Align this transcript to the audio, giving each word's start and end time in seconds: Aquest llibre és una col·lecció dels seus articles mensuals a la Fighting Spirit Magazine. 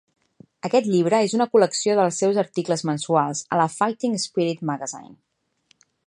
Aquest 0.67 0.87
llibre 0.93 1.17
és 1.25 1.33
una 1.39 1.45
col·lecció 1.55 1.97
dels 1.99 2.17
seus 2.23 2.39
articles 2.43 2.83
mensuals 2.91 3.43
a 3.53 3.59
la 3.61 3.67
Fighting 3.75 4.17
Spirit 4.23 4.65
Magazine. 4.71 5.13